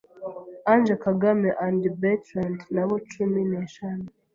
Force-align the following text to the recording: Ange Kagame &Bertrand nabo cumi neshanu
Ange 0.71 0.95
Kagame 1.05 1.47
&Bertrand 2.01 2.59
nabo 2.75 2.95
cumi 3.11 3.41
neshanu 3.51 4.07